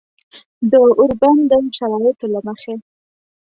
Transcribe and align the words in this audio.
د 0.71 0.73
اوربند 0.99 1.41
د 1.49 1.53
شرایطو 1.77 2.25
له 2.33 2.39
مخې 2.47 2.73